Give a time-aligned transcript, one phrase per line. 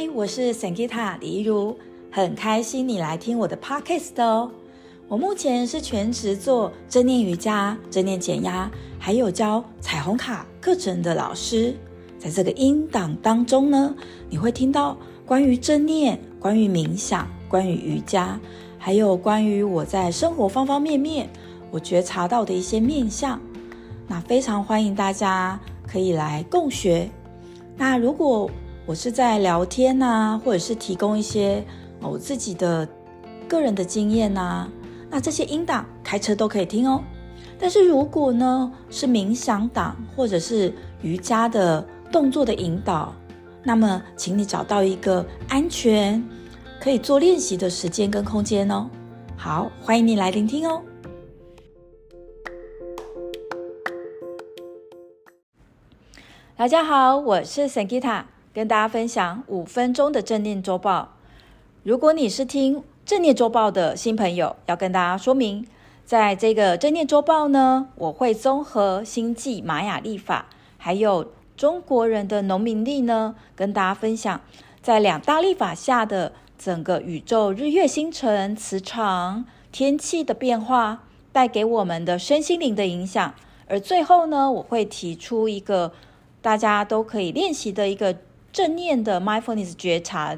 [0.00, 1.76] 嗨，我是 Sangeeta 李怡如，
[2.08, 4.48] 很开心你来听我的 Podcast 哦。
[5.08, 11.74] 我目前是全职做正念瑜伽、正念减压，还有教彩虹卡课程的老师。
[12.16, 13.92] 在这个音档当中呢，
[14.30, 18.38] 你会听到关于正念、关于冥想、关于瑜伽，
[18.78, 21.28] 还有关于我在生活方方面面
[21.72, 23.40] 我觉察到的一些面向。
[24.06, 25.58] 那非常欢迎大家
[25.88, 27.10] 可以来共学。
[27.76, 28.48] 那如果
[28.88, 31.62] 我是在聊天呐，或者是提供一些
[32.00, 32.88] 我自己的
[33.46, 34.66] 个人的经验呐，
[35.10, 37.04] 那这些音档开车都可以听哦。
[37.58, 43.14] 但是如果呢是冥想档或者是瑜伽的动作的引导，
[43.62, 46.26] 那么请你找到一个安全
[46.80, 48.88] 可以做练习的时间跟空间哦。
[49.36, 50.82] 好，欢迎你来聆听哦。
[56.56, 58.22] 大家好，我是 Sangita。
[58.58, 61.14] 跟大家分享五分钟的正念周报。
[61.84, 65.64] 如果你是听正念周报的新朋友，要跟大家说明，
[66.04, 74.40] 在这个正念周报呢，我会综合星际玛雅历法，还有中国人的农民历呢，跟大家分享
[74.82, 83.32] 在两大历法下的整个宇宙日月星辰磁场天气的变化，带给我们的身心灵的影响。
[83.68, 85.92] 而最后呢，我会提出一个
[86.42, 88.16] 大家都可以练习的一个。
[88.58, 90.36] 正念的 mindfulness 觉察，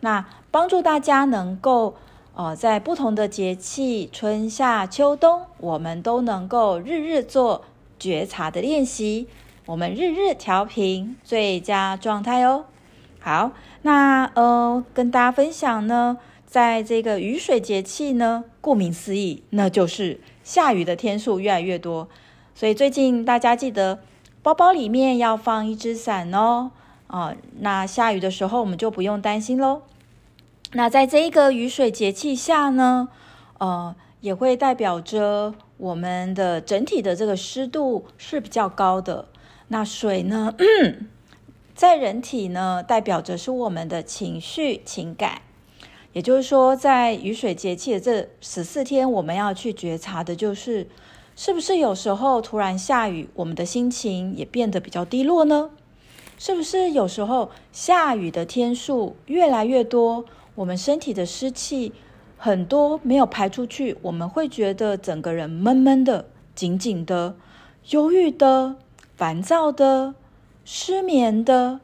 [0.00, 1.96] 那帮助大家能够
[2.34, 7.64] 呃，在不同的节气，春夏秋冬，我们都能够日日做
[7.98, 9.26] 觉察的练习，
[9.64, 12.66] 我们日日调频最佳状态哦。
[13.20, 22.06] 好，那呃，跟大家分享呢，在这个雨水节气呢，顾名思义，那就是下雨的天数越来越多，
[22.54, 24.00] 所以最近大家记得
[24.42, 26.72] 包包里面要放一只伞哦。
[27.06, 29.82] 啊、那下雨的时候我们就不用担心喽。
[30.72, 33.08] 那在这一个雨水节气下呢，
[33.58, 39.26] 呃，也会代表着我们的整体的这个湿度是比较高的。
[39.68, 40.54] 那水呢，
[41.74, 45.42] 在人体呢，代表着是我们的情绪情感。
[46.12, 50.88] 也就是说，在雨水节气的这十四天，我们要去觉察的就是，
[51.36, 55.70] 是不是有时候突然下雨，我们的心情也变得比较低落呢？
[56.38, 60.24] 是不是有时候下雨的天数越来越多，
[60.54, 61.92] 我们身体的湿气
[62.36, 67.34] 很多没有排出去，我们会觉得整个人闷闷的、紧紧的、
[67.90, 68.76] 忧郁的、
[69.16, 70.14] 烦躁的、
[70.64, 71.80] 失眠的，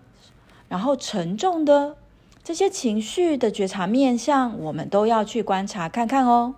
[0.69, 1.97] 然后沉重的
[2.45, 6.55] 这些情绪的觉察面向，我们都要去观察看看哦。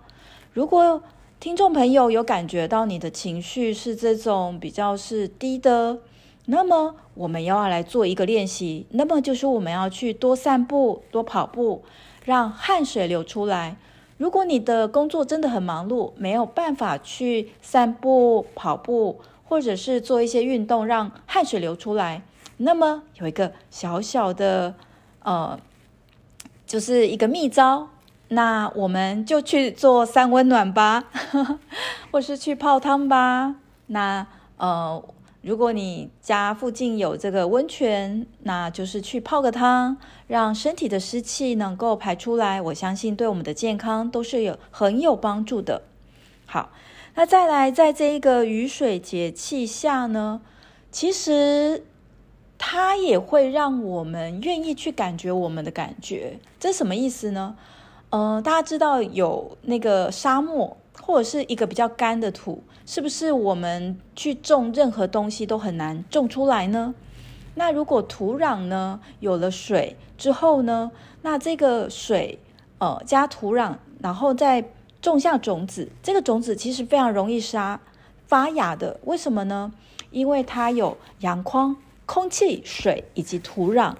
[0.51, 1.01] 如果
[1.39, 5.99] 听众朋友有感觉到你的情绪是这种比较是低的，
[6.47, 11.83] 那么我们要来做一个练习，那么就是我们要去多散步、多跑步，
[12.23, 13.77] 让汗水流出来。
[14.17, 22.21] 如果你的工作真的很忙碌，没有办法去散步、跑步，或者是做一些运动，让汗水流出来，
[22.57, 24.75] 那么有一个小小的
[25.23, 25.59] 呃，
[26.67, 27.89] 就是一个秘招，
[28.27, 31.05] 那我们就去做三温暖吧，
[32.11, 33.55] 或是去泡汤吧。
[33.87, 34.27] 那
[34.57, 35.03] 呃。
[35.45, 39.95] 如果你家附近有这个温泉，那就是去泡个汤，
[40.25, 42.59] 让身体的湿气能够排出来。
[42.59, 45.83] 我相信对我们的健康都是有很有帮助的。
[46.47, 46.71] 好，
[47.13, 50.41] 那再来，在这一个雨水节气下呢，
[50.91, 51.83] 其实
[52.57, 56.39] 它也会让我们愿意去感觉我们的感觉。
[56.59, 57.55] 这什么意思呢？
[58.09, 60.75] 嗯、大家知道有那个沙漠。
[61.01, 66.93] 或者是一个比较干的土，是不是我们去种任何东西都很难种出来呢？
[67.55, 70.91] 那如果土壤呢，有了水之后呢，
[71.21, 72.39] 那这个水
[72.79, 74.65] 呃加土壤，然后再
[75.01, 77.79] 种下种子，这个种子其实非常容易沙
[78.27, 78.99] 发芽的。
[79.05, 79.71] 为什么呢？
[80.11, 81.75] 因为它有阳光、
[82.05, 83.93] 空气、水以及土壤，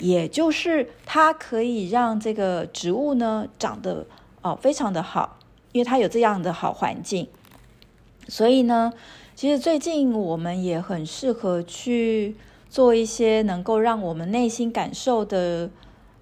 [0.00, 4.06] 也就是它可以让这个植物呢长得
[4.42, 5.38] 哦、呃、非常的好。
[5.76, 7.28] 因为它有这样的好环境，
[8.28, 8.94] 所以呢，
[9.34, 12.34] 其实最近我们也很适合去
[12.70, 15.68] 做一些能够让我们内心感受的，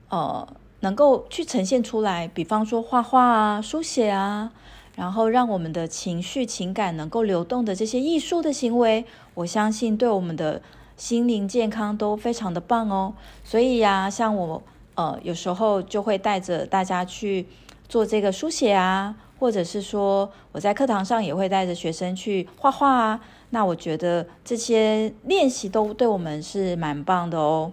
[0.09, 0.45] 呃，
[0.81, 4.51] 能够去呈现出来，比方说画画啊、书写啊，
[4.97, 9.05] 然后让我们的情绪情感能够流动的这些艺术的行为，
[9.35, 10.61] 我相信对我们的
[10.97, 13.15] 心灵健康都非常的棒哦。
[13.45, 14.61] 所以呀，像我
[14.97, 17.47] 呃，有时候就会带着大家去
[17.89, 19.15] 做这个书写啊。
[19.39, 23.21] 或者是说，我在课堂上也会带着学生去画画啊。
[23.51, 27.73] 那我觉得这些练习都对我们是蛮棒的哦。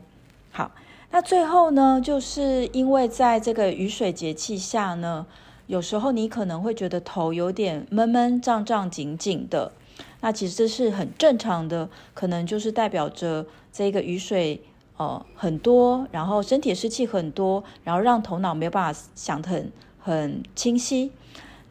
[0.51, 0.71] 好，
[1.09, 5.25] 那最后呢，就是因为在这个雨水节气下呢，
[5.67, 9.71] 有时候你可能会觉得头有点闷闷胀胀紧紧的，
[10.19, 14.61] 那其实这是很正常的，可能就是代表着这个雨水
[14.97, 21.11] 呃很多，然后身体湿气很多，然后让头脑没有办法想得很很清晰。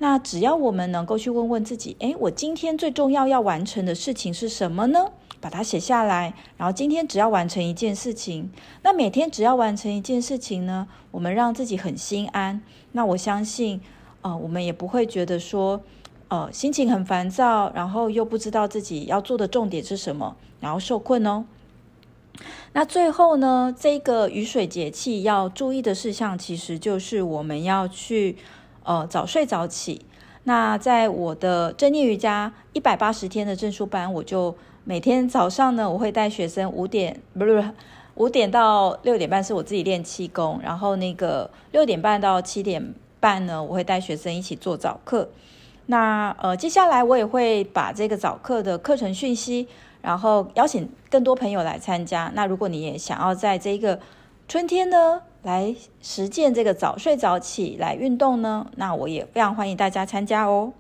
[0.02, 5.12] 那只要我们能够去问问自己，诶，我今天最重要要完成的事情是什么呢？
[5.42, 8.50] 把它写下来，然后今天只要完成一件事情，
[8.82, 12.62] 那每天只要完成一件事情呢，我们让自己很心安。
[12.92, 13.80] 那我相信，
[14.22, 15.82] 呃，我们也不会觉得说，
[16.28, 21.44] 呃，心情很烦躁，然后又不知道自己要做的重点是什么，然后受困哦。
[22.72, 28.36] 那最后呢，这个雨水节气要注意的事项，其实就是我们要去，
[28.90, 30.04] 呃，早睡早起。
[30.42, 34.56] 那在我的正念瑜伽一百八十天的证书班，我就。
[34.82, 37.62] 每天早上呢，我会带学生五点不是
[38.14, 45.28] 五点到六点半是我自己练气功，然后那个六点半到七点半呢，我会带学生一起做早课。
[45.86, 49.68] 那呃，接下来我也会把这个早课的课程讯息，
[50.00, 52.32] 然后邀请更多朋友来参加。
[52.34, 54.00] 那如果你也想要在这个
[54.48, 60.72] 春天呢，来实践这个早睡早起来运动呢，那我也非常欢迎大家参加哦。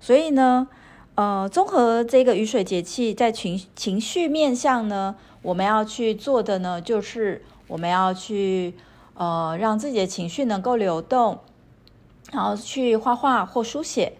[0.00, 0.68] 所以呢。
[1.14, 8.72] 呃，综合这个雨水节气在情情绪面向呢，我们要去做的呢，就是我们要去
[9.12, 11.38] 呃让自己的情绪能够流动，
[12.32, 14.14] 然后去画画或书写，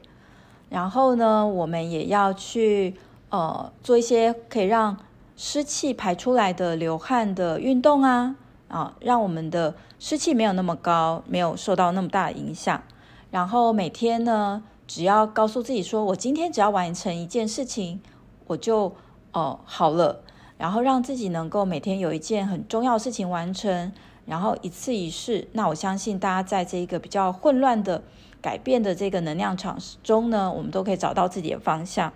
[0.69, 2.95] 然后呢，我们也要去
[3.31, 4.95] 呃做一些可以让
[5.35, 8.37] 湿气排出来的流汗的运动啊
[8.73, 12.83] 啊，让我们的湿气没有那么高，没有受到那么大的影响，
[13.31, 14.65] 然后每天呢。
[14.85, 18.03] 只要告诉自己说，我今天只要完成一件事情，
[18.47, 18.93] 我就
[19.33, 20.23] 哦、好了。
[20.59, 23.91] 然后让自己能够每天有一件很重要的事情完成，
[24.27, 25.49] 然后一次一试。
[25.53, 28.03] 那我相信大家在这一个比较混乱的
[28.43, 32.13] 改变的这个能量场中呢，我们都可以找到自己的方向。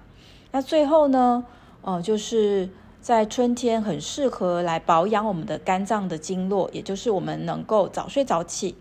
[0.51, 1.47] 那最后呢，
[1.81, 2.69] 哦、就是
[3.01, 8.77] 在春天很适合来保养我们的肝脏的经络，也就是我们能够早睡早起。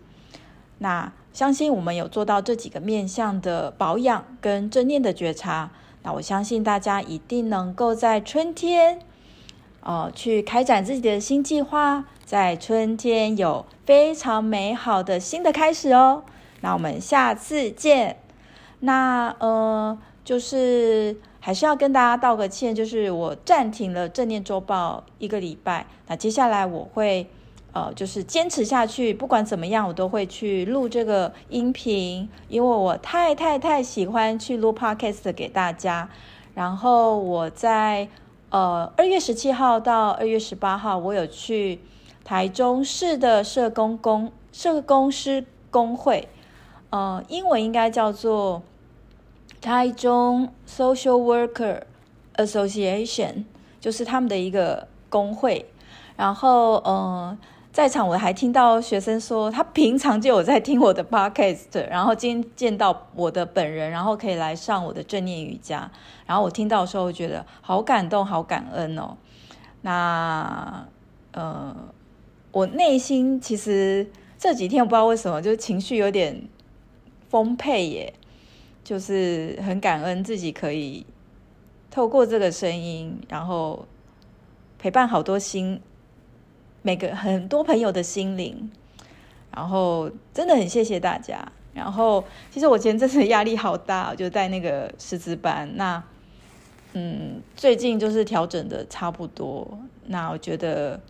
[0.78, 5.70] 那相信我们有做到这几个面向的保养跟正念的觉察，
[6.02, 9.00] 那我相信大家一定能够在春天，
[9.80, 16.24] 呃，去开展自己的新计划，在春天有非常美好的新的开始哦。
[16.62, 18.18] 那我们下次见。
[18.80, 27.26] 那呃，就是还是要跟大家道个歉，就是我暂停了正念周报一个礼拜，那接下来我会。
[27.72, 36.08] 呃，就是坚持下去，不管怎么样，我都会去录这个音频，因为我太太太喜欢去录 podcast 给大家。
[36.54, 38.08] 然后我在
[38.48, 41.78] 呃二月十七号到二月十八号，我有去
[42.24, 46.30] 台中市的社工公社工师公会，
[46.88, 48.62] 呃，英文应该叫做
[49.60, 51.82] 台中 Social Worker
[52.36, 53.44] Association，
[53.80, 55.66] 就是他们的一个工会。
[56.16, 57.36] 然后，嗯、
[57.72, 65.90] 在场我还听到学生说，他平常就有在听我的 podcast，然后今天见到我的本人，然后可以来上我的正念瑜伽，
[66.24, 69.16] 然后我听到的时候，我觉得好感动，好感恩哦。
[69.82, 70.86] 那
[71.32, 71.76] 呃，
[72.50, 76.48] 我内心其实这几天我不知道为什么，就是情绪有点
[77.28, 78.14] 丰沛耶，
[78.86, 81.04] 就是很感恩自己可以
[81.90, 83.84] 透过这个声音，然后
[84.78, 85.80] 陪伴好多心。
[86.82, 88.70] 每个很多朋友的心灵，
[89.52, 91.50] 然后真的很谢谢大家。
[91.74, 95.68] 然后其实我前阵子压力好大，就在那个师资班。
[95.74, 96.00] 那
[96.92, 99.66] 嗯，最近就是调整的差不多。
[100.06, 101.00] 那我觉得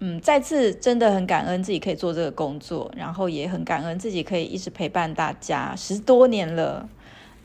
[0.00, 6.86] 嗯，再次真的很感恩自己可以做这个工作，然后也很感恩自己可以一直陪伴大家十多年了。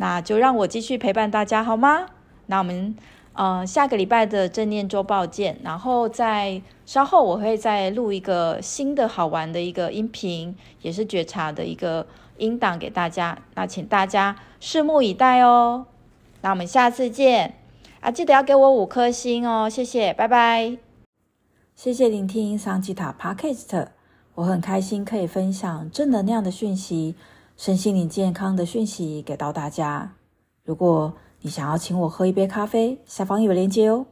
[0.02, 2.08] 那就让我继续陪伴大家好吗？
[2.48, 2.96] 那我们。
[3.34, 5.58] 呃，下个礼拜的正念周报见。
[5.64, 12.06] 然后在稍后我会再录一个新的好玩的一个音频，也是觉察的一个
[12.38, 13.38] 音档给大家。
[13.56, 15.86] 那请大家拭目以待哦。
[16.42, 17.54] 那我们下次见
[18.02, 18.12] 啊！
[18.12, 20.78] 记得要给我五颗星哦，谢谢，拜拜。
[21.74, 23.88] 谢谢聆听桑吉塔 Podcast，
[24.36, 27.16] 我很开心可以分享正能量的讯息、
[27.62, 30.16] 身心灵健康的讯息给到大家。
[30.64, 34.08] 如果你想要请我喝一杯咖啡，下方有链接哦。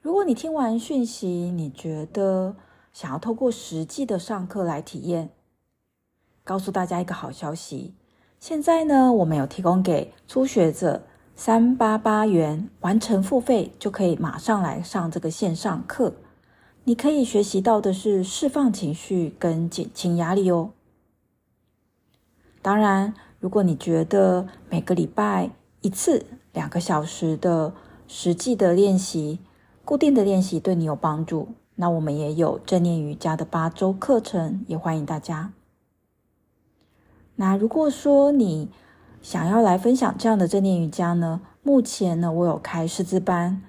[0.00, 2.56] 如果你听完讯息，你觉得
[2.94, 5.28] 想要透过实际的上课来体验，
[6.42, 7.92] 告诉大家一个好消息，
[8.40, 11.02] 现在呢，我们有提供给初学者
[11.36, 16.14] 三八八元完成付费，就可以马上来上这个线上课。
[16.84, 20.70] 你可以学习到的是释放情绪跟减轻压力哦。
[22.62, 25.50] 当然，如果你觉得每个礼拜
[25.80, 27.74] 一次两个小时的
[28.06, 29.40] 实际的练习、
[29.84, 35.52] 固定的练习对你有帮助，那我们也有正念瑜伽的八周课程，也欢迎大家。
[37.34, 38.70] 那如果说你
[39.20, 43.62] 想要来分享这样的正念瑜伽呢，目前呢，我有开师资班。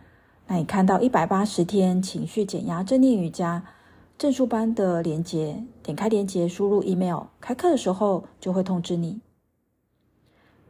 [0.47, 3.63] 那你看到一百八十天情绪减压正念瑜伽
[4.17, 9.21] 证书班的连接，点开连接，输入 email，开课的时候就会通知你。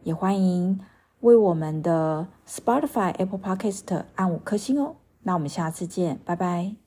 [0.04, 0.80] 也欢迎
[1.22, 4.96] 为我们的 Spotify、Apple Podcast 按五颗星哦。
[5.22, 6.83] 那我们下次见，拜拜。